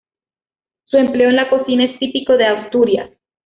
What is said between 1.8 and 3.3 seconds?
es típico de Asturias.